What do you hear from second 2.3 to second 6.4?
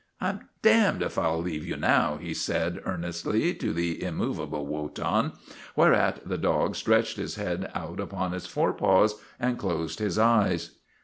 said ear nestly to the immovable Wotan, whereat the